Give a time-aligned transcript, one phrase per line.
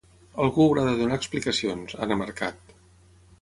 [0.45, 2.75] Algú haurà de donar explicacions, ha remarcat.